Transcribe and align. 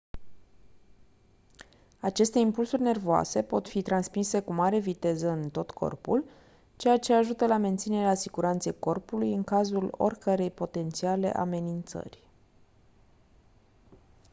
aceste 1.99 2.39
impulsuri 2.39 2.81
nervoase 2.81 3.41
pot 3.41 3.67
fi 3.67 3.81
transmise 3.81 4.41
cu 4.41 4.53
mare 4.53 4.77
viteză 4.79 5.29
în 5.29 5.49
tot 5.49 5.71
corpul 5.71 6.23
ceea 6.75 6.97
ce 6.97 7.13
ajută 7.13 7.45
la 7.45 7.57
menținerea 7.57 8.13
siguranței 8.13 8.79
corpului 8.79 9.33
în 9.33 9.43
cazul 9.43 9.87
oricărei 9.91 10.51
potențiale 10.51 11.31
amenințări 11.31 12.23